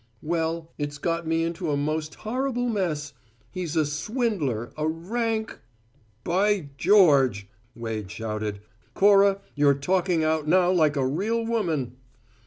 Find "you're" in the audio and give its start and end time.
9.53-9.75